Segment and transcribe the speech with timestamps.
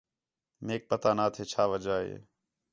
[0.65, 2.15] میک پتہ نا تھے چھا وجہ ہِے